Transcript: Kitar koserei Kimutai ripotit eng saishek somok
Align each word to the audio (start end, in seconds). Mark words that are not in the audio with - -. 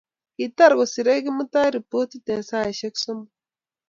Kitar 0.35 0.71
koserei 0.77 1.19
Kimutai 1.25 1.69
ripotit 1.73 2.27
eng 2.33 2.45
saishek 2.49 2.95
somok 3.03 3.29